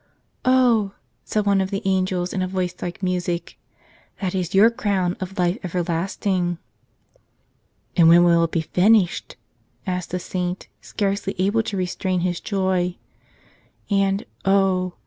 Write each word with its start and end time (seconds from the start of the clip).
"Oh," 0.45 0.93
said 1.23 1.45
one 1.45 1.61
of 1.61 1.69
the 1.69 1.83
angels 1.85 2.33
in 2.33 2.41
a 2.41 2.47
voice 2.47 2.73
like 2.81 3.03
music, 3.03 3.59
"that 4.19 4.33
is 4.33 4.55
your 4.55 4.71
crown 4.71 5.15
of 5.19 5.37
life 5.37 5.59
everlasting." 5.63 6.57
"And 7.95 8.09
when 8.09 8.23
will 8.23 8.43
it 8.45 8.49
be 8.51 8.61
finished?" 8.61 9.35
asked 9.85 10.09
the 10.09 10.17
saint, 10.19 10.67
scarcely 10.81 11.35
able 11.37 11.61
to 11.61 11.77
restrain 11.77 12.21
his 12.21 12.39
joy. 12.39 12.95
And, 13.91 14.25
oh! 14.43 14.93